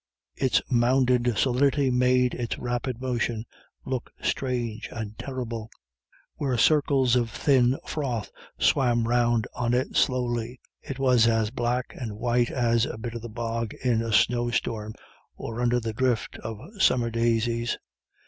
[0.35, 3.45] Its mounded solidity made its rapid motion
[3.85, 5.69] look strange and terrible.
[6.37, 12.13] Where circles of thin froth swam round on it slowly, it was as black and
[12.17, 14.95] white as a bit of the bog in a snowstorm
[15.35, 17.77] or under a drift of summer daisies.